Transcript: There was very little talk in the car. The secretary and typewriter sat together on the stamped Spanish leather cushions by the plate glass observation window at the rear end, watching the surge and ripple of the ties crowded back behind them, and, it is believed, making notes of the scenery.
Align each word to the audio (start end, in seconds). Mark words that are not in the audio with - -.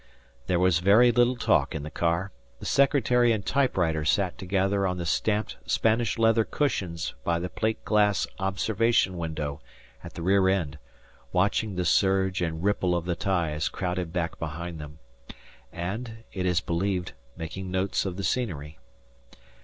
There 0.47 0.57
was 0.57 0.79
very 0.79 1.11
little 1.11 1.35
talk 1.35 1.75
in 1.75 1.83
the 1.83 1.91
car. 1.91 2.31
The 2.59 2.65
secretary 2.65 3.31
and 3.31 3.45
typewriter 3.45 4.03
sat 4.03 4.35
together 4.35 4.87
on 4.87 4.97
the 4.97 5.05
stamped 5.05 5.57
Spanish 5.67 6.17
leather 6.17 6.43
cushions 6.43 7.13
by 7.23 7.37
the 7.37 7.49
plate 7.49 7.85
glass 7.85 8.25
observation 8.39 9.15
window 9.15 9.61
at 10.03 10.15
the 10.15 10.23
rear 10.23 10.49
end, 10.49 10.79
watching 11.31 11.75
the 11.75 11.85
surge 11.85 12.41
and 12.41 12.63
ripple 12.63 12.95
of 12.95 13.05
the 13.05 13.15
ties 13.15 13.69
crowded 13.69 14.11
back 14.11 14.39
behind 14.39 14.79
them, 14.79 14.97
and, 15.71 16.23
it 16.33 16.47
is 16.47 16.61
believed, 16.61 17.11
making 17.37 17.69
notes 17.69 18.03
of 18.03 18.17
the 18.17 18.23
scenery. 18.23 18.79